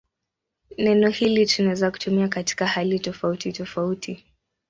Neno 0.77 1.09
hili 1.09 1.45
tunaweza 1.45 1.91
kutumia 1.91 2.27
katika 2.27 2.67
hali 2.67 2.99
tofautitofauti. 2.99 4.25